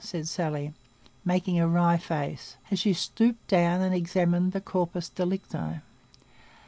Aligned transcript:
said 0.03 0.27
Sally, 0.27 0.73
making 1.23 1.59
a 1.59 1.67
wry 1.67 1.95
face, 1.95 2.55
as 2.71 2.79
she 2.79 2.91
stooped 2.91 3.47
down 3.47 3.81
and 3.81 3.93
examined 3.93 4.51
the 4.51 4.59
corpus 4.59 5.09
delicti. 5.09 5.79